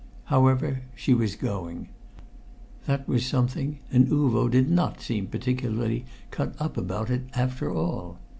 [0.33, 1.89] However, she was going.
[2.87, 8.17] That was something, and Uvo did not seem particularly cut up about it after all.